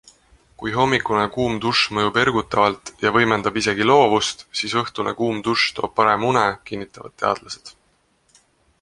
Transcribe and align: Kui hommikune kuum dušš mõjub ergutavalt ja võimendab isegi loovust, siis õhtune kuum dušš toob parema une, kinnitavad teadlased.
Kui 0.61 0.71
hommikune 0.77 1.25
kuum 1.35 1.59
dušš 1.65 1.83
mõjub 1.97 2.17
ergutavalt 2.21 2.91
ja 3.05 3.13
võimendab 3.19 3.61
isegi 3.63 3.87
loovust, 3.89 4.43
siis 4.63 4.75
õhtune 4.83 5.17
kuum 5.23 5.45
dušš 5.51 5.69
toob 5.81 5.97
parema 6.01 6.31
une, 6.35 6.49
kinnitavad 6.71 7.19
teadlased. 7.25 7.75